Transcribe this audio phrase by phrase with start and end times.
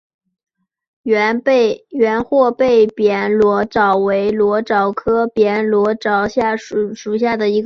[1.03, 1.43] 圆
[2.23, 7.59] 货贝扁裸藻为裸藻科扁裸藻属下的一个种。